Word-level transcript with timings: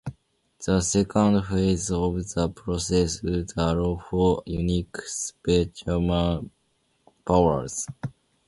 The 0.65 0.81
second 0.81 1.43
phase 1.43 1.91
of 1.91 2.15
the 2.33 2.49
process 2.49 3.21
would 3.21 3.51
allow 3.55 4.01
for 4.09 4.41
unique 4.47 4.97
superhuman 5.05 6.49
powers. 7.23 7.87